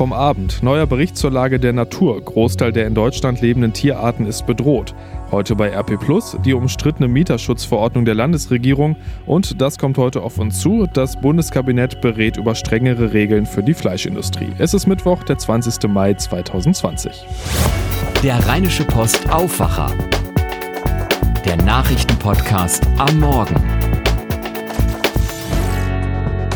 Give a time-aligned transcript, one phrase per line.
[0.00, 0.62] Vom Abend.
[0.62, 2.18] Neuer Bericht zur Lage der Natur.
[2.22, 4.94] Großteil der in Deutschland lebenden Tierarten ist bedroht.
[5.30, 8.96] Heute bei RP Plus die umstrittene Mieterschutzverordnung der Landesregierung.
[9.26, 10.86] Und das kommt heute auf uns zu.
[10.90, 14.54] Das Bundeskabinett berät über strengere Regeln für die Fleischindustrie.
[14.56, 15.86] Es ist Mittwoch, der 20.
[15.90, 17.12] Mai 2020.
[18.22, 19.92] Der Rheinische Post Aufwacher.
[21.44, 23.79] Der Nachrichtenpodcast am Morgen.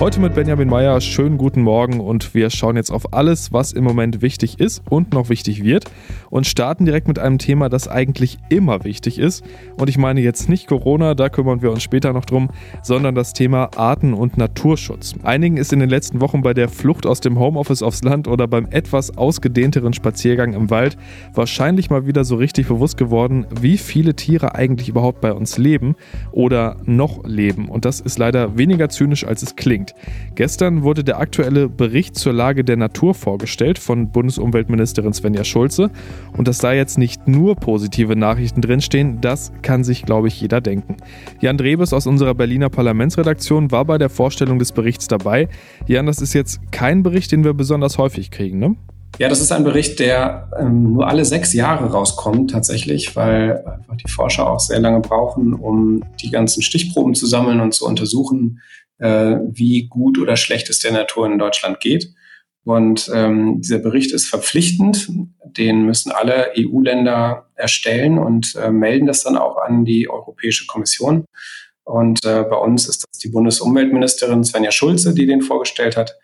[0.05, 1.01] Heute mit Benjamin Meyer.
[1.01, 5.15] Schönen guten Morgen und wir schauen jetzt auf alles, was im Moment wichtig ist und
[5.15, 5.87] noch wichtig wird
[6.29, 9.43] und starten direkt mit einem Thema, das eigentlich immer wichtig ist.
[9.79, 12.51] Und ich meine jetzt nicht Corona, da kümmern wir uns später noch drum,
[12.83, 15.15] sondern das Thema Arten- und Naturschutz.
[15.23, 18.47] Einigen ist in den letzten Wochen bei der Flucht aus dem Homeoffice aufs Land oder
[18.47, 20.99] beim etwas ausgedehnteren Spaziergang im Wald
[21.33, 25.97] wahrscheinlich mal wieder so richtig bewusst geworden, wie viele Tiere eigentlich überhaupt bei uns leben
[26.31, 27.71] oder noch leben.
[27.71, 29.94] Und das ist leider weniger zynisch, als es klingt.
[30.35, 35.91] Gestern wurde der aktuelle Bericht zur Lage der Natur vorgestellt von Bundesumweltministerin Svenja Schulze.
[36.37, 40.61] Und dass da jetzt nicht nur positive Nachrichten drinstehen, das kann sich, glaube ich, jeder
[40.61, 40.97] denken.
[41.41, 45.49] Jan Drebes aus unserer Berliner Parlamentsredaktion war bei der Vorstellung des Berichts dabei.
[45.87, 48.77] Jan, das ist jetzt kein Bericht, den wir besonders häufig kriegen, ne?
[49.19, 53.97] Ja, das ist ein Bericht, der ähm, nur alle sechs Jahre rauskommt tatsächlich, weil einfach
[53.97, 58.61] die Forscher auch sehr lange brauchen, um die ganzen Stichproben zu sammeln und zu untersuchen,
[58.99, 62.15] äh, wie gut oder schlecht es der Natur in Deutschland geht.
[62.65, 65.09] Und ähm, dieser Bericht ist verpflichtend.
[65.45, 71.27] Den müssen alle EU-Länder erstellen und äh, melden das dann auch an die Europäische Kommission.
[71.85, 76.17] Und äh, bei uns ist das die Bundesumweltministerin Svenja Schulze, die den vorgestellt hat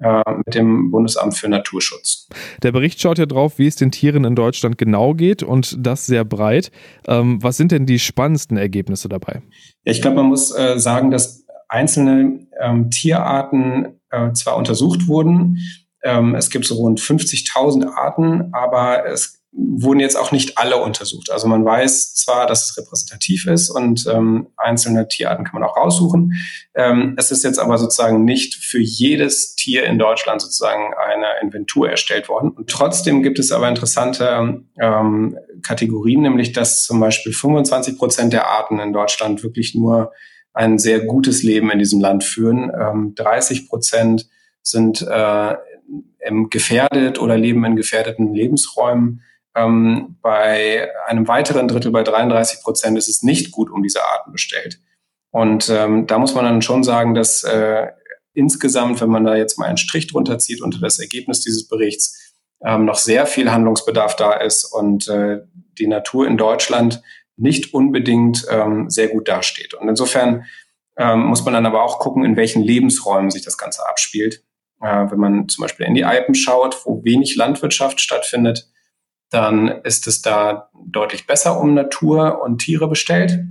[0.00, 2.28] äh, mit dem Bundesamt für Naturschutz.
[2.62, 6.06] Der Bericht schaut ja drauf, wie es den Tieren in Deutschland genau geht und das
[6.06, 6.70] sehr breit.
[7.08, 9.42] Ähm, was sind denn die spannendsten Ergebnisse dabei?
[9.84, 15.58] Ja, ich glaube, man muss äh, sagen, dass einzelne ähm, Tierarten äh, zwar untersucht wurden,
[16.02, 21.30] ähm, es gibt so rund 50.000 Arten, aber es wurden jetzt auch nicht alle untersucht.
[21.30, 25.76] Also man weiß zwar, dass es repräsentativ ist und ähm, einzelne Tierarten kann man auch
[25.76, 26.34] raussuchen.
[26.74, 31.90] Ähm, es ist jetzt aber sozusagen nicht für jedes Tier in Deutschland sozusagen eine Inventur
[31.90, 32.50] erstellt worden.
[32.50, 38.48] Und trotzdem gibt es aber interessante ähm, Kategorien, nämlich dass zum Beispiel 25 Prozent der
[38.48, 40.12] Arten in Deutschland wirklich nur
[40.52, 42.70] ein sehr gutes Leben in diesem Land führen.
[42.74, 44.28] Ähm, 30 Prozent
[44.62, 45.54] sind äh,
[46.50, 49.22] gefährdet oder leben in gefährdeten Lebensräumen.
[49.54, 54.32] Ähm, bei einem weiteren Drittel, bei 33 Prozent, ist es nicht gut um diese Arten
[54.32, 54.80] bestellt.
[55.30, 57.88] Und ähm, da muss man dann schon sagen, dass äh,
[58.32, 62.34] insgesamt, wenn man da jetzt mal einen Strich drunter zieht unter das Ergebnis dieses Berichts,
[62.64, 65.40] ähm, noch sehr viel Handlungsbedarf da ist und äh,
[65.78, 67.02] die Natur in Deutschland
[67.38, 69.74] nicht unbedingt ähm, sehr gut dasteht.
[69.74, 70.44] Und insofern
[70.96, 74.42] ähm, muss man dann aber auch gucken, in welchen Lebensräumen sich das Ganze abspielt.
[74.80, 78.68] Äh, wenn man zum Beispiel in die Alpen schaut, wo wenig Landwirtschaft stattfindet,
[79.30, 83.44] dann ist es da deutlich besser um Natur und Tiere bestellt.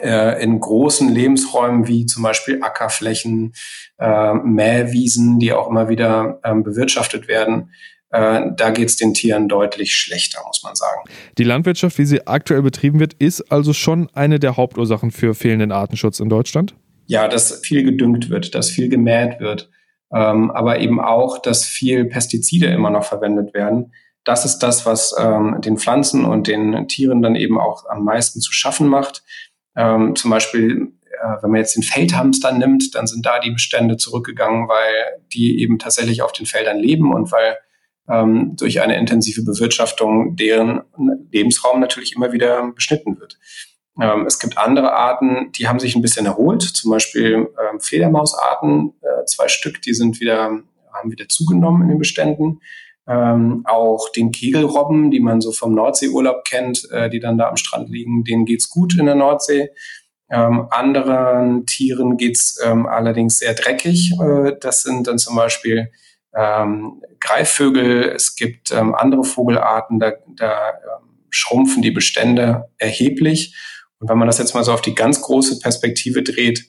[0.00, 3.52] Äh, in großen Lebensräumen wie zum Beispiel Ackerflächen,
[3.98, 7.70] äh, Mähwiesen, die auch immer wieder ähm, bewirtschaftet werden,
[8.20, 11.00] da geht es den Tieren deutlich schlechter, muss man sagen.
[11.36, 15.72] Die Landwirtschaft, wie sie aktuell betrieben wird, ist also schon eine der Hauptursachen für fehlenden
[15.72, 16.74] Artenschutz in Deutschland?
[17.06, 19.68] Ja, dass viel gedüngt wird, dass viel gemäht wird,
[20.12, 23.92] ähm, aber eben auch, dass viel Pestizide immer noch verwendet werden.
[24.22, 28.40] Das ist das, was ähm, den Pflanzen und den Tieren dann eben auch am meisten
[28.40, 29.22] zu schaffen macht.
[29.76, 33.96] Ähm, zum Beispiel, äh, wenn man jetzt den Feldhamster nimmt, dann sind da die Bestände
[33.96, 37.58] zurückgegangen, weil die eben tatsächlich auf den Feldern leben und weil
[38.08, 40.82] ähm, durch eine intensive Bewirtschaftung deren
[41.30, 43.38] Lebensraum natürlich immer wieder beschnitten wird.
[44.00, 48.92] Ähm, es gibt andere Arten, die haben sich ein bisschen erholt, zum Beispiel ähm, Fledermausarten,
[49.00, 50.60] äh, zwei Stück, die sind wieder,
[50.92, 52.60] haben wieder zugenommen in den Beständen.
[53.06, 57.56] Ähm, auch den Kegelrobben, die man so vom Nordseeurlaub kennt, äh, die dann da am
[57.56, 59.68] Strand liegen, denen geht's gut in der Nordsee.
[60.30, 64.12] Ähm, anderen Tieren geht's ähm, allerdings sehr dreckig.
[64.18, 65.92] Äh, das sind dann zum Beispiel
[66.36, 73.56] ähm, Greifvögel, es gibt ähm, andere Vogelarten, da, da ähm, schrumpfen die Bestände erheblich.
[73.98, 76.64] Und wenn man das jetzt mal so auf die ganz große Perspektive dreht,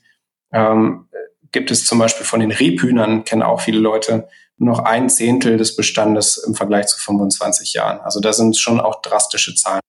[0.53, 1.07] ähm,
[1.51, 4.27] gibt es zum Beispiel von den Rebhühnern, kennen auch viele Leute,
[4.57, 7.99] noch ein Zehntel des Bestandes im Vergleich zu 25 Jahren.
[8.01, 9.81] Also da sind schon auch drastische Zahlen.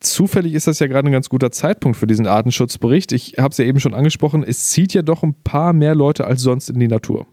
[0.00, 3.12] Zufällig ist das ja gerade ein ganz guter Zeitpunkt für diesen Artenschutzbericht.
[3.12, 6.24] Ich habe es ja eben schon angesprochen, es zieht ja doch ein paar mehr Leute
[6.26, 7.26] als sonst in die Natur.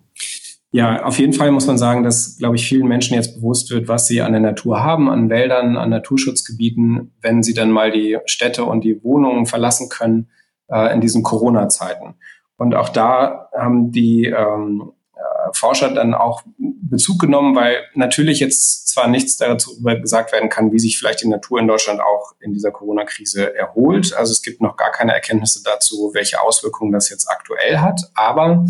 [0.75, 3.88] Ja, auf jeden Fall muss man sagen, dass, glaube ich, vielen Menschen jetzt bewusst wird,
[3.88, 8.18] was sie an der Natur haben, an Wäldern, an Naturschutzgebieten, wenn sie dann mal die
[8.25, 10.31] Städte und die Wohnungen verlassen können
[10.72, 12.16] äh, in diesen Corona-Zeiten.
[12.58, 18.88] Und auch da haben die ähm, äh, Forscher dann auch Bezug genommen, weil natürlich jetzt
[18.88, 22.52] zwar nichts dazu gesagt werden kann, wie sich vielleicht die Natur in Deutschland auch in
[22.52, 24.16] dieser Corona-Krise erholt.
[24.16, 28.02] Also es gibt noch gar keine Erkenntnisse dazu, welche Auswirkungen das jetzt aktuell hat.
[28.16, 28.66] Aber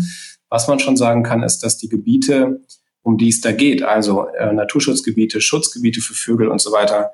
[0.54, 2.60] was man schon sagen kann, ist, dass die Gebiete,
[3.02, 7.10] um die es da geht, also äh, Naturschutzgebiete, Schutzgebiete für Vögel und so weiter,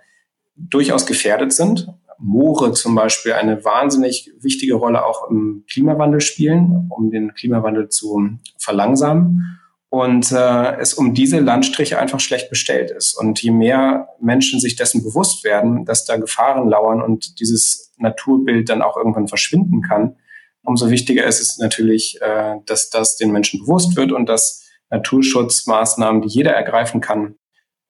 [0.54, 1.88] durchaus gefährdet sind.
[2.18, 8.38] Moore zum Beispiel eine wahnsinnig wichtige Rolle auch im Klimawandel spielen, um den Klimawandel zu
[8.58, 9.58] verlangsamen.
[9.88, 13.14] Und äh, es um diese Landstriche einfach schlecht bestellt ist.
[13.14, 18.68] Und je mehr Menschen sich dessen bewusst werden, dass da Gefahren lauern und dieses Naturbild
[18.68, 20.16] dann auch irgendwann verschwinden kann,
[20.62, 26.22] umso wichtiger ist es natürlich, äh, dass das den Menschen bewusst wird und dass Naturschutzmaßnahmen,
[26.22, 27.36] die jeder ergreifen kann,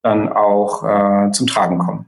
[0.03, 2.07] dann auch äh, zum Tragen kommen.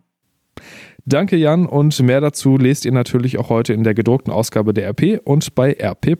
[1.04, 4.88] Danke Jan und mehr dazu lest ihr natürlich auch heute in der gedruckten Ausgabe der
[4.90, 6.16] RP und bei RP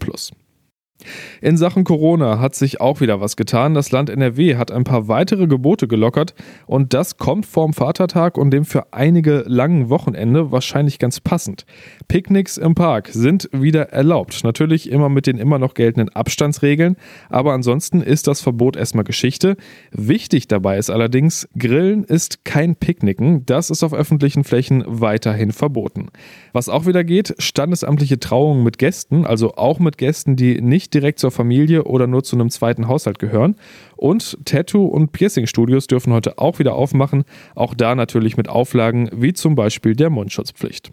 [1.41, 3.75] in Sachen Corona hat sich auch wieder was getan.
[3.75, 6.35] Das Land NRW hat ein paar weitere Gebote gelockert
[6.67, 11.65] und das kommt vorm Vatertag und dem für einige langen Wochenende wahrscheinlich ganz passend.
[12.09, 14.45] Picknicks im Park sind wieder erlaubt.
[14.45, 16.97] Natürlich immer mit den immer noch geltenden Abstandsregeln,
[17.29, 19.57] aber ansonsten ist das Verbot erstmal Geschichte.
[19.91, 23.47] Wichtig dabei ist allerdings, Grillen ist kein Picknicken.
[23.47, 26.09] Das ist auf öffentlichen Flächen weiterhin verboten.
[26.53, 31.19] Was auch wieder geht, standesamtliche Trauungen mit Gästen, also auch mit Gästen, die nicht direkt
[31.19, 33.57] zur Familie oder nur zu einem zweiten Haushalt gehören.
[33.97, 39.33] Und Tattoo- und Piercing-Studios dürfen heute auch wieder aufmachen, auch da natürlich mit Auflagen wie
[39.33, 40.93] zum Beispiel der Mundschutzpflicht.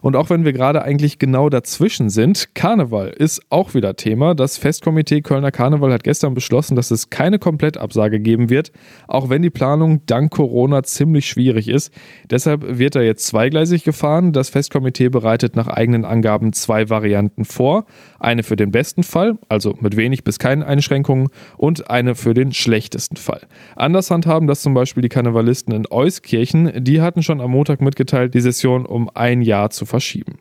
[0.00, 4.34] Und auch wenn wir gerade eigentlich genau dazwischen sind, Karneval ist auch wieder Thema.
[4.34, 8.72] Das Festkomitee Kölner Karneval hat gestern beschlossen, dass es keine Komplettabsage geben wird,
[9.08, 11.92] auch wenn die Planung dank Corona ziemlich schwierig ist.
[12.30, 14.32] Deshalb wird er jetzt zweigleisig gefahren.
[14.32, 17.84] Das Festkomitee bereitet nach eigenen Angaben zwei Varianten vor.
[18.20, 22.52] Eine für den besten Fall, also mit wenig bis keinen Einschränkungen, und eine für den
[22.52, 23.40] schlechtesten Fall.
[23.76, 26.84] Anders handhaben das zum Beispiel die Karnevalisten in Euskirchen.
[26.84, 30.38] Die hatten schon am Montag mitgeteilt, die Session um ein Jahr zu verschieben.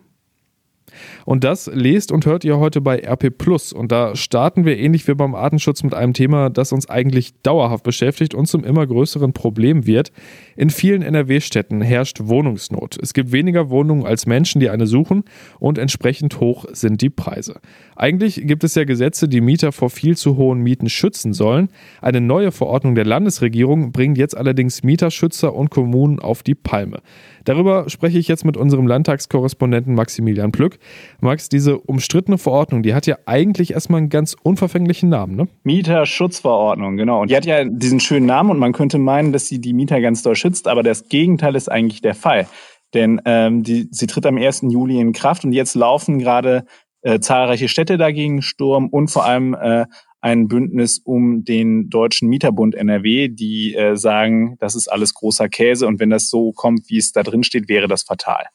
[1.26, 3.74] Und das lest und hört ihr heute bei RP Plus.
[3.74, 7.84] Und da starten wir ähnlich wie beim Artenschutz mit einem Thema, das uns eigentlich dauerhaft
[7.84, 10.12] beschäftigt und zum immer größeren Problem wird.
[10.56, 12.98] In vielen NRW-Städten herrscht Wohnungsnot.
[13.02, 15.24] Es gibt weniger Wohnungen als Menschen, die eine suchen
[15.60, 17.60] und entsprechend hoch sind die Preise.
[17.96, 21.70] Eigentlich gibt es ja Gesetze, die Mieter vor viel zu hohen Mieten schützen sollen.
[22.02, 27.02] Eine neue Verordnung der Landesregierung bringt jetzt allerdings Mieterschützer und Kommunen auf die Palme.
[27.50, 30.78] Darüber spreche ich jetzt mit unserem Landtagskorrespondenten Maximilian Plück.
[31.20, 35.48] Max, diese umstrittene Verordnung, die hat ja eigentlich erstmal einen ganz unverfänglichen Namen, ne?
[35.64, 37.24] Mieterschutzverordnung, genau.
[37.24, 40.00] Und die hat ja diesen schönen Namen und man könnte meinen, dass sie die Mieter
[40.00, 42.46] ganz doll schützt, aber das Gegenteil ist eigentlich der Fall.
[42.94, 44.66] Denn ähm, die, sie tritt am 1.
[44.70, 46.66] Juli in Kraft und jetzt laufen gerade
[47.02, 49.86] äh, zahlreiche Städte dagegen Sturm und vor allem äh,
[50.22, 55.88] ein Bündnis um den Deutschen Mieterbund NRW, die äh, sagen, das ist alles großer Käse
[55.88, 58.46] und wenn das so kommt, wie es da drin steht, wäre das fatal.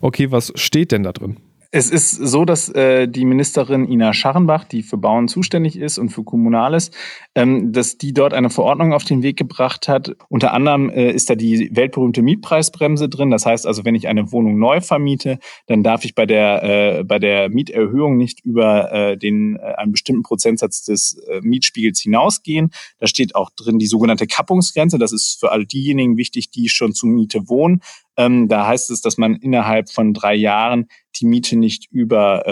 [0.00, 1.38] Okay, was steht denn da drin?
[1.70, 6.08] Es ist so, dass äh, die Ministerin Ina Scharrenbach, die für Bauen zuständig ist und
[6.08, 6.90] für Kommunales,
[7.34, 10.16] ähm, dass die dort eine Verordnung auf den Weg gebracht hat.
[10.30, 13.30] Unter anderem äh, ist da die weltberühmte Mietpreisbremse drin.
[13.30, 17.04] Das heißt also, wenn ich eine Wohnung neu vermiete, dann darf ich bei der äh,
[17.04, 22.70] bei der Mieterhöhung nicht über äh, den äh, einen bestimmten Prozentsatz des äh, Mietspiegels hinausgehen.
[22.98, 24.96] Da steht auch drin die sogenannte Kappungsgrenze.
[24.96, 27.82] Das ist für all diejenigen wichtig, die schon zur Miete wohnen.
[28.18, 32.46] Ähm, da heißt es, dass man innerhalb von drei Jahren die Miete nicht über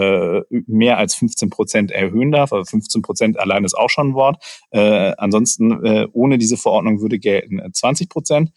[0.50, 2.52] äh, mehr als 15 Prozent erhöhen darf.
[2.52, 4.42] Also 15 Prozent allein ist auch schon ein Wort.
[4.70, 8.52] Äh, ansonsten äh, ohne diese Verordnung würde gelten 20 äh, Prozent.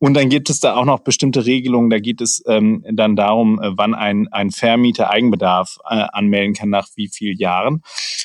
[0.00, 1.90] Und dann gibt es da auch noch bestimmte Regelungen.
[1.90, 6.70] Da geht es ähm, dann darum, äh, wann ein, ein Vermieter Eigenbedarf äh, anmelden kann,
[6.70, 7.82] nach wie vielen Jahren.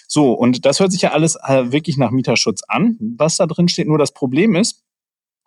[0.07, 3.67] So, und das hört sich ja alles äh, wirklich nach Mieterschutz an, was da drin
[3.67, 3.87] steht.
[3.87, 4.83] Nur das Problem ist,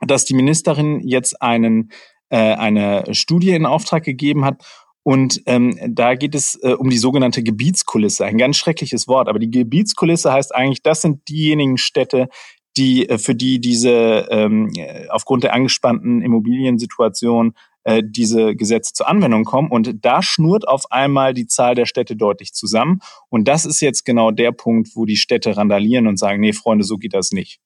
[0.00, 1.90] dass die Ministerin jetzt einen
[2.28, 4.62] äh, eine Studie in Auftrag gegeben hat.
[5.02, 8.24] Und ähm, da geht es äh, um die sogenannte Gebietskulisse.
[8.24, 9.28] Ein ganz schreckliches Wort.
[9.28, 12.28] Aber die Gebietskulisse heißt eigentlich, das sind diejenigen Städte,
[12.76, 14.72] die äh, für die diese ähm,
[15.10, 17.54] aufgrund der angespannten Immobiliensituation
[17.84, 19.70] äh, diese Gesetze zur Anwendung kommen.
[19.70, 22.98] Und da schnurrt auf einmal die Zahl der Städte deutlich zusammen.
[23.28, 26.84] Und das ist jetzt genau der Punkt, wo die Städte randalieren und sagen, nee, Freunde,
[26.84, 27.60] so geht das nicht.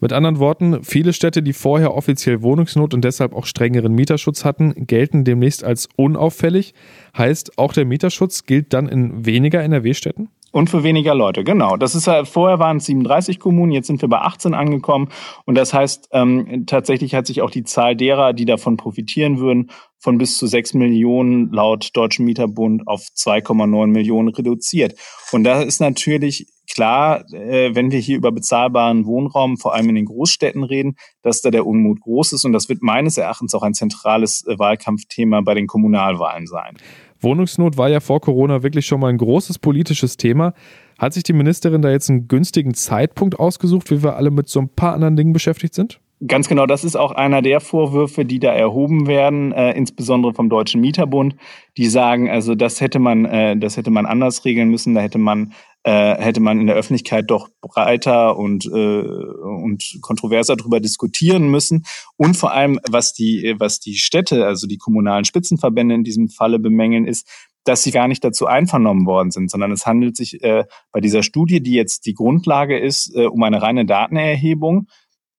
[0.00, 4.86] Mit anderen Worten, viele Städte, die vorher offiziell Wohnungsnot und deshalb auch strengeren Mieterschutz hatten,
[4.86, 6.74] gelten demnächst als unauffällig.
[7.16, 10.28] Heißt, auch der Mieterschutz gilt dann in weniger NRW-Städten?
[10.50, 11.76] Und für weniger Leute, genau.
[11.76, 15.08] Das ist ja, vorher waren es 37 Kommunen, jetzt sind wir bei 18 angekommen.
[15.44, 19.70] Und das heißt, ähm, tatsächlich hat sich auch die Zahl derer, die davon profitieren würden,
[19.98, 24.94] von bis zu 6 Millionen laut Deutschen Mieterbund auf 2,9 Millionen reduziert.
[25.32, 29.94] Und da ist natürlich klar, äh, wenn wir hier über bezahlbaren Wohnraum, vor allem in
[29.94, 33.62] den Großstädten reden, dass da der Unmut groß ist und das wird meines Erachtens auch
[33.62, 36.76] ein zentrales äh, Wahlkampfthema bei den Kommunalwahlen sein.
[37.20, 40.54] Wohnungsnot war ja vor Corona wirklich schon mal ein großes politisches Thema.
[40.98, 44.60] Hat sich die Ministerin da jetzt einen günstigen Zeitpunkt ausgesucht, wie wir alle mit so
[44.60, 46.00] ein paar anderen Dingen beschäftigt sind?
[46.26, 50.48] Ganz genau, das ist auch einer der Vorwürfe, die da erhoben werden, äh, insbesondere vom
[50.48, 51.36] Deutschen Mieterbund.
[51.76, 54.94] Die sagen, also das hätte man, äh, das hätte man anders regeln müssen.
[54.94, 55.52] Da hätte man,
[55.84, 61.84] äh, hätte man in der Öffentlichkeit doch breiter und äh, und kontroverser darüber diskutieren müssen.
[62.16, 66.58] Und vor allem, was die, was die Städte, also die kommunalen Spitzenverbände in diesem Falle
[66.58, 67.28] bemängeln, ist,
[67.62, 71.22] dass sie gar nicht dazu einvernommen worden sind, sondern es handelt sich äh, bei dieser
[71.22, 74.88] Studie, die jetzt die Grundlage ist, äh, um eine reine Datenerhebung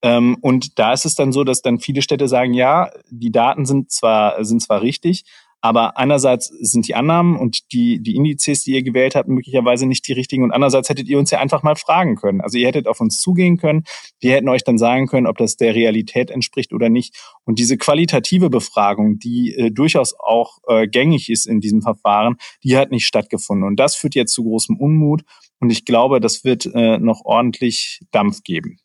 [0.01, 3.65] ähm, und da ist es dann so, dass dann viele Städte sagen, ja, die Daten
[3.65, 5.25] sind zwar, sind zwar richtig,
[5.62, 10.08] aber einerseits sind die Annahmen und die, die Indizes, die ihr gewählt habt, möglicherweise nicht
[10.08, 10.44] die richtigen.
[10.44, 12.39] Und andererseits hättet ihr uns ja einfach mal fragen können.
[12.39, 13.84] Also ihr hättet auf uns zugehen können.
[14.22, 17.13] Wir hätten euch dann sagen können, ob das der Realität entspricht oder nicht.
[17.44, 22.77] Und diese qualitative Befragung, die äh, durchaus auch äh, gängig ist in diesem Verfahren, die
[22.77, 23.68] hat nicht stattgefunden.
[23.68, 25.24] Und das führt jetzt zu großem Unmut.
[25.60, 28.79] Und ich glaube, das wird äh, noch ordentlich Dampf geben.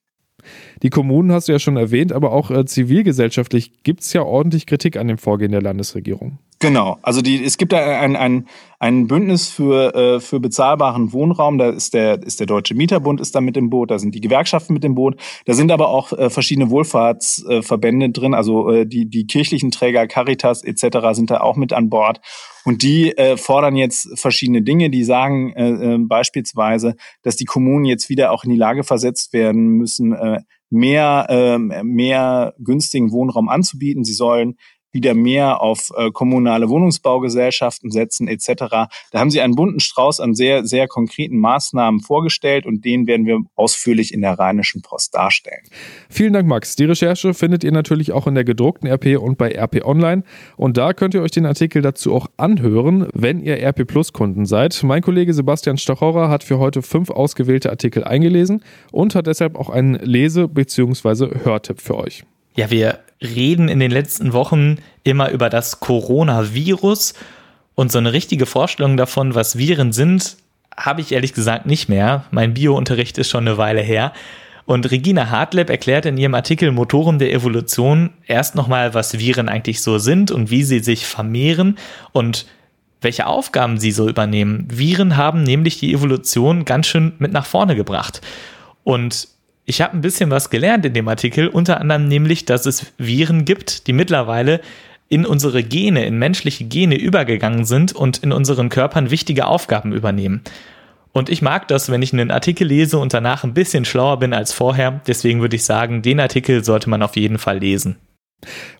[0.83, 4.67] Die Kommunen hast du ja schon erwähnt, aber auch äh, zivilgesellschaftlich gibt es ja ordentlich
[4.67, 6.39] Kritik an dem Vorgehen der Landesregierung.
[6.64, 8.47] Genau, also die, es gibt ein, ein,
[8.78, 13.35] ein Bündnis für, äh, für bezahlbaren Wohnraum, da ist der, ist der Deutsche Mieterbund ist
[13.35, 16.14] da mit im Boot, da sind die Gewerkschaften mit im Boot, da sind aber auch
[16.14, 21.09] äh, verschiedene Wohlfahrtsverbände drin, also äh, die, die kirchlichen Träger, Caritas etc.
[21.12, 22.23] sind da auch mit an Bord.
[22.64, 27.85] Und die äh, fordern jetzt verschiedene Dinge, die sagen äh, äh, beispielsweise, dass die Kommunen
[27.85, 30.40] jetzt wieder auch in die Lage versetzt werden müssen, äh,
[30.71, 34.02] mehr, äh, mehr günstigen Wohnraum anzubieten.
[34.02, 34.56] Sie sollen
[34.95, 38.47] wieder mehr auf äh, kommunale Wohnungsbaugesellschaften setzen etc.
[39.11, 43.27] Da haben sie einen bunten Strauß an sehr, sehr konkreten Maßnahmen vorgestellt und den werden
[43.27, 45.63] wir ausführlich in der Rheinischen Post darstellen.
[46.09, 46.77] Vielen Dank, Max.
[46.77, 50.23] Die Recherche findet ihr natürlich auch in der gedruckten RP und bei RP Online.
[50.57, 54.47] Und da könnt ihr euch den Artikel dazu auch anhören, wenn ihr RP Plus Kunden
[54.47, 54.81] seid.
[54.85, 59.71] Mein Kollege Sebastian Stachorra hat für heute fünf ausgewählte Artikel eingelesen und hat deshalb auch
[59.71, 61.45] einen Lese- bzw.
[61.45, 62.25] Hörtipp für euch.
[62.57, 67.14] Ja, wir reden in den letzten Wochen immer über das Coronavirus
[67.75, 70.37] und so eine richtige Vorstellung davon, was Viren sind,
[70.76, 72.25] habe ich ehrlich gesagt nicht mehr.
[72.30, 74.12] Mein Biounterricht ist schon eine Weile her.
[74.66, 79.83] Und Regina Hartleb erklärt in ihrem Artikel Motoren der Evolution erst nochmal, was Viren eigentlich
[79.83, 81.76] so sind und wie sie sich vermehren
[82.12, 82.47] und
[83.02, 84.66] welche Aufgaben sie so übernehmen.
[84.71, 88.23] Viren haben nämlich die Evolution ganz schön mit nach vorne gebracht.
[88.85, 89.28] Und
[89.66, 93.44] ich habe ein bisschen was gelernt in dem Artikel, unter anderem nämlich, dass es Viren
[93.44, 94.61] gibt, die mittlerweile
[95.09, 100.42] in unsere Gene, in menschliche Gene übergegangen sind und in unseren Körpern wichtige Aufgaben übernehmen.
[101.12, 104.33] Und ich mag das, wenn ich einen Artikel lese und danach ein bisschen schlauer bin
[104.33, 105.00] als vorher.
[105.06, 107.97] Deswegen würde ich sagen, den Artikel sollte man auf jeden Fall lesen.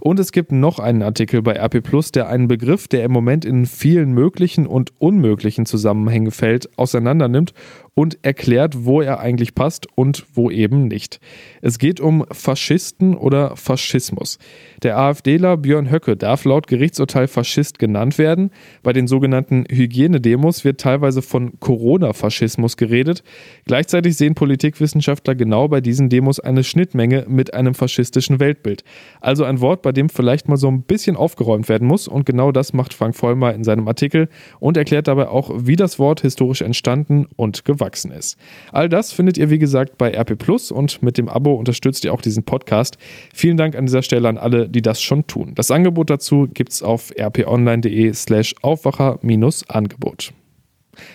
[0.01, 3.45] Und es gibt noch einen Artikel bei RP Plus, der einen Begriff, der im Moment
[3.45, 7.55] in vielen möglichen und unmöglichen Zusammenhängen fällt, auseinandernimmt
[7.95, 11.21] und erklärt, wo er eigentlich passt und wo eben nicht.
[11.63, 14.39] Es geht um Faschisten oder Faschismus.
[14.83, 18.51] Der AfDler Björn Höcke darf laut Gerichtsurteil Faschist genannt werden.
[18.83, 23.23] Bei den sogenannten Hygienedemos wird teilweise von Corona-Faschismus geredet.
[23.65, 28.83] Gleichzeitig sehen Politikwissenschaftler genau bei diesen Demos eine Schnittmenge mit einem faschistischen Weltbild.
[29.21, 32.51] Also ein Wort, bei dem vielleicht mal so ein bisschen aufgeräumt werden muss und genau
[32.51, 36.63] das macht Frank Vollmer in seinem Artikel und erklärt dabei auch, wie das Wort historisch
[36.63, 38.39] entstanden und gewachsen gewachsen ist.
[38.73, 42.13] All das findet ihr, wie gesagt, bei RP Plus und mit dem Abo unterstützt ihr
[42.13, 42.97] auch diesen Podcast.
[43.33, 45.53] Vielen Dank an dieser Stelle an alle, die das schon tun.
[45.55, 50.33] Das Angebot dazu gibt es auf rponline.de slash Aufwacher-Angebot.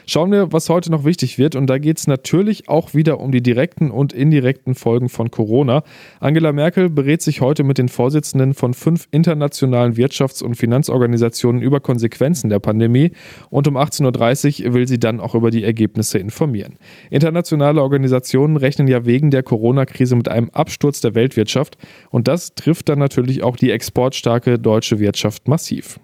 [0.05, 1.55] Schauen wir, was heute noch wichtig wird.
[1.55, 5.83] Und da geht es natürlich auch wieder um die direkten und indirekten Folgen von Corona.
[6.19, 11.79] Angela Merkel berät sich heute mit den Vorsitzenden von fünf internationalen Wirtschafts- und Finanzorganisationen über
[11.79, 13.11] Konsequenzen der Pandemie.
[13.49, 16.77] Und um 18.30 Uhr will sie dann auch über die Ergebnisse informieren.
[17.09, 21.77] Internationale Organisationen rechnen ja wegen der Corona-Krise mit einem Absturz der Weltwirtschaft.
[22.09, 25.99] Und das trifft dann natürlich auch die exportstarke deutsche Wirtschaft massiv.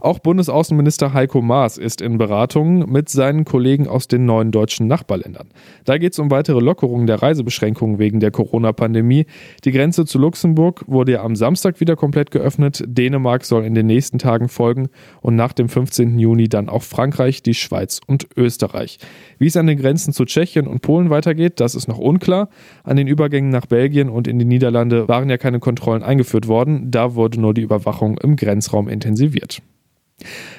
[0.00, 5.48] Auch Bundesaußenminister Heiko Maas ist in Beratungen mit seinen Kollegen aus den neuen deutschen Nachbarländern.
[5.84, 9.26] Da geht es um weitere Lockerungen der Reisebeschränkungen wegen der Corona-Pandemie.
[9.64, 12.82] Die Grenze zu Luxemburg wurde ja am Samstag wieder komplett geöffnet.
[12.86, 14.88] Dänemark soll in den nächsten Tagen folgen
[15.20, 16.18] und nach dem 15.
[16.18, 18.98] Juni dann auch Frankreich, die Schweiz und Österreich.
[19.38, 22.48] Wie es an den Grenzen zu Tschechien und Polen weitergeht, das ist noch unklar.
[22.82, 26.90] An den Übergängen nach Belgien und in die Niederlande waren ja keine Kontrollen eingeführt worden.
[26.90, 29.53] Da wurde nur die Überwachung im Grenzraum intensiviert.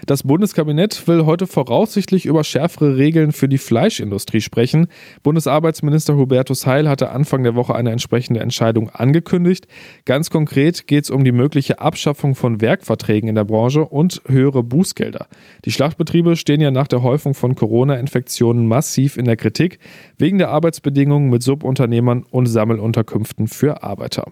[0.06, 4.88] Das Bundeskabinett will heute voraussichtlich über schärfere Regeln für die Fleischindustrie sprechen.
[5.24, 9.68] Bundesarbeitsminister Hubertus Heil hatte Anfang der Woche eine entsprechende Entscheidung angekündigt.
[10.06, 14.62] Ganz konkret geht es um die mögliche Abschaffung von Werkverträgen in der Branche und höhere
[14.62, 15.28] Bußgelder.
[15.64, 19.80] Die Schlachtbetriebe stehen ja nach der Häufung von Corona-Infektionen massiv in der Kritik
[20.18, 24.26] wegen der Arbeitsbedingungen mit Subunternehmern und Sammelunterkünften für Arbeiter.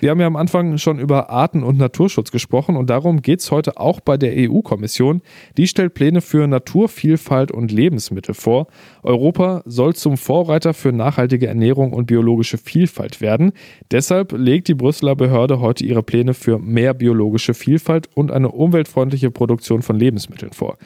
[0.00, 3.50] Wir haben ja am Anfang schon über Arten- und Naturschutz gesprochen und darum geht es
[3.50, 5.22] heute auch bei der EU-Kommission.
[5.56, 8.66] Die stellt Pläne für Naturvielfalt und Lebensmittel vor.
[9.02, 13.52] Europa soll zum Vorreiter für nachhaltige Ernährung und biologische Vielfalt werden.
[13.90, 19.30] Deshalb legt die Brüsseler Behörde heute ihre Pläne für mehr biologische Vielfalt und eine umweltfreundliche
[19.30, 20.78] Produktion von Lebensmitteln vor.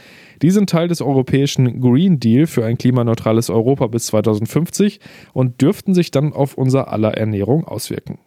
[0.42, 5.00] Die sind Teil des europäischen Green Deal für ein klimaneutrales Europa bis 2050
[5.32, 8.18] und dürften sich dann auf unser aller Ernährung auswirken.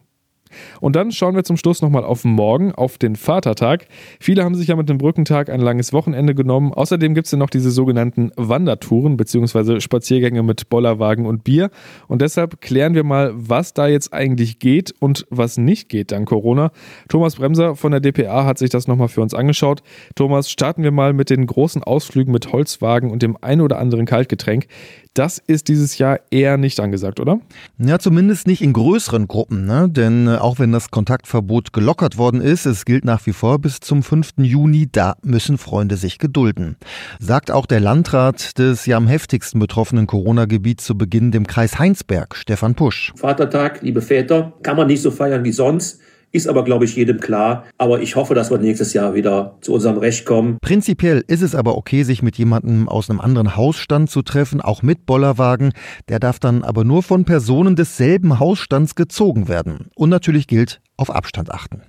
[0.81, 3.87] Und dann schauen wir zum Schluss nochmal auf morgen, auf den Vatertag.
[4.19, 6.73] Viele haben sich ja mit dem Brückentag ein langes Wochenende genommen.
[6.73, 9.79] Außerdem gibt es ja noch diese sogenannten Wandertouren bzw.
[9.79, 11.69] Spaziergänge mit Bollerwagen und Bier.
[12.07, 16.29] Und deshalb klären wir mal, was da jetzt eigentlich geht und was nicht geht dank
[16.29, 16.71] Corona.
[17.07, 19.81] Thomas Bremser von der DPA hat sich das nochmal für uns angeschaut.
[20.15, 24.05] Thomas, starten wir mal mit den großen Ausflügen mit Holzwagen und dem ein oder anderen
[24.05, 24.67] Kaltgetränk.
[25.15, 27.39] Das ist dieses Jahr eher nicht angesagt, oder?
[27.79, 29.89] Ja, zumindest nicht in größeren Gruppen, ne?
[29.89, 33.79] denn äh, auch wenn das Kontaktverbot gelockert worden ist, es gilt nach wie vor bis
[33.79, 34.33] zum 5.
[34.37, 36.77] Juni, da müssen Freunde sich gedulden.
[37.19, 42.35] Sagt auch der Landrat des ja am heftigsten betroffenen Corona-Gebiets zu Beginn, dem Kreis Heinsberg,
[42.35, 43.11] Stefan Pusch.
[43.15, 45.99] Vatertag, liebe Väter, kann man nicht so feiern wie sonst.
[46.31, 47.65] Ist aber, glaube ich, jedem klar.
[47.77, 50.57] Aber ich hoffe, dass wir nächstes Jahr wieder zu unserem Recht kommen.
[50.61, 54.83] Prinzipiell ist es aber okay, sich mit jemandem aus einem anderen Hausstand zu treffen, auch
[54.83, 55.73] mit Bollerwagen.
[56.07, 59.87] Der darf dann aber nur von Personen desselben Hausstands gezogen werden.
[59.95, 61.81] Und natürlich gilt, auf Abstand achten.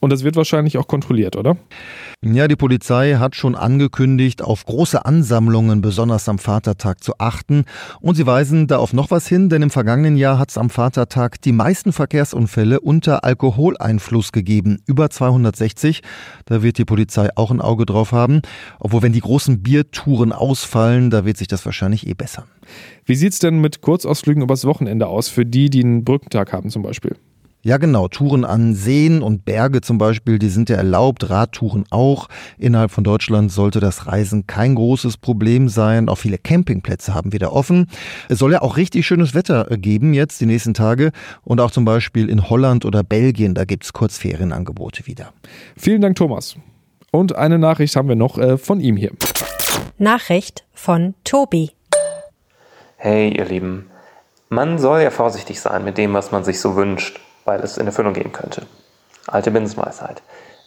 [0.00, 1.58] Und das wird wahrscheinlich auch kontrolliert, oder?
[2.24, 7.64] Ja, die Polizei hat schon angekündigt, auf große Ansammlungen besonders am Vatertag zu achten.
[8.00, 10.70] Und sie weisen da auf noch was hin, denn im vergangenen Jahr hat es am
[10.70, 14.78] Vatertag die meisten Verkehrsunfälle unter Alkoholeinfluss gegeben.
[14.86, 16.00] Über 260.
[16.46, 18.40] Da wird die Polizei auch ein Auge drauf haben.
[18.78, 22.46] Obwohl, wenn die großen Biertouren ausfallen, da wird sich das wahrscheinlich eh besser.
[23.04, 26.82] Wie sieht's denn mit Kurzausflügen übers Wochenende aus, für die, die einen Brückentag haben zum
[26.82, 27.16] Beispiel?
[27.62, 28.08] Ja, genau.
[28.08, 32.28] Touren an Seen und Berge zum Beispiel, die sind ja erlaubt, Radtouren auch.
[32.56, 36.08] Innerhalb von Deutschland sollte das Reisen kein großes Problem sein.
[36.08, 37.88] Auch viele Campingplätze haben wieder offen.
[38.30, 41.12] Es soll ja auch richtig schönes Wetter geben jetzt die nächsten Tage.
[41.42, 45.34] Und auch zum Beispiel in Holland oder Belgien, da gibt's Kurzferienangebote wieder.
[45.76, 46.56] Vielen Dank, Thomas.
[47.10, 49.12] Und eine Nachricht haben wir noch äh, von ihm hier.
[49.98, 51.72] Nachricht von Tobi.
[52.96, 53.90] Hey, ihr Lieben.
[54.48, 57.86] Man soll ja vorsichtig sein mit dem, was man sich so wünscht weil es in
[57.86, 58.62] Erfüllung gehen könnte.
[59.26, 60.22] Alte Binsenweisheit.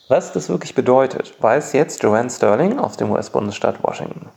[0.10, 4.28] Was das wirklich bedeutet, weiß jetzt Joanne Sterling aus dem US-Bundesstaat Washington.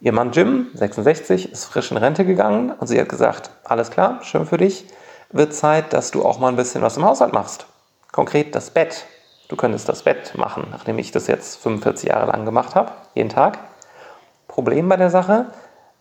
[0.00, 4.18] Ihr Mann Jim, 66, ist frisch in Rente gegangen und sie hat gesagt, alles klar,
[4.22, 4.84] schön für dich,
[5.30, 7.64] wird Zeit, dass du auch mal ein bisschen was im Haushalt machst.
[8.12, 9.06] Konkret das Bett.
[9.48, 13.30] Du könntest das Bett machen, nachdem ich das jetzt 45 Jahre lang gemacht habe, jeden
[13.30, 13.58] Tag.
[14.46, 15.46] Problem bei der Sache,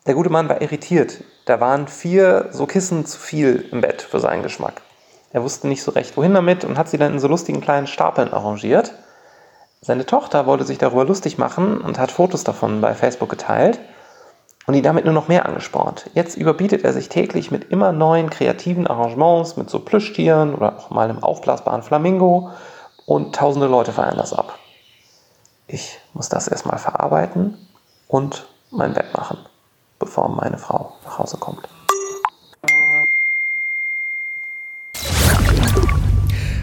[0.06, 1.24] der gute Mann war irritiert.
[1.46, 4.82] Da waren vier so Kissen zu viel im Bett für seinen Geschmack.
[5.38, 7.86] Er wusste nicht so recht, wohin damit und hat sie dann in so lustigen kleinen
[7.86, 8.96] Stapeln arrangiert.
[9.82, 13.80] Seine Tochter wollte sich darüber lustig machen und hat Fotos davon bei Facebook geteilt
[14.66, 16.10] und ihn damit nur noch mehr angespornt.
[16.16, 20.90] Jetzt überbietet er sich täglich mit immer neuen kreativen Arrangements, mit so Plüschtieren oder auch
[20.90, 22.50] mal einem aufblasbaren Flamingo
[23.06, 24.58] und tausende Leute feiern das ab.
[25.68, 27.68] Ich muss das erstmal verarbeiten
[28.08, 29.38] und mein Bett machen,
[30.00, 31.70] bevor meine Frau nach Hause kommt.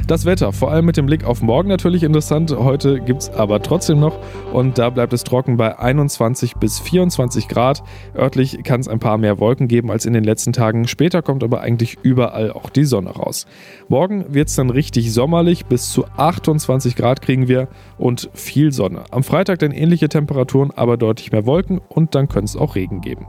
[0.07, 2.55] Das Wetter, vor allem mit dem Blick auf morgen natürlich interessant.
[2.55, 4.19] Heute gibt es aber trotzdem noch
[4.53, 7.83] und da bleibt es trocken bei 21 bis 24 Grad.
[8.15, 10.87] Örtlich kann es ein paar mehr Wolken geben als in den letzten Tagen.
[10.89, 13.47] Später kommt aber eigentlich überall auch die Sonne raus.
[13.89, 15.65] Morgen wird es dann richtig sommerlich.
[15.65, 19.05] Bis zu 28 Grad kriegen wir und viel Sonne.
[19.11, 23.01] Am Freitag dann ähnliche Temperaturen, aber deutlich mehr Wolken und dann könnte es auch Regen
[23.01, 23.27] geben.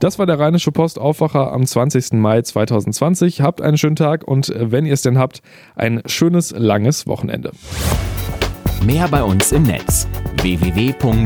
[0.00, 2.12] Das war der Rheinische Post Aufwacher am 20.
[2.14, 3.40] Mai 2020.
[3.40, 5.42] Habt einen schönen Tag und äh, wenn ihr es denn habt,
[5.76, 7.52] ein schönes, langes Wochenende.
[8.84, 10.06] Mehr bei uns im Netz
[10.42, 11.18] www.rp-online.de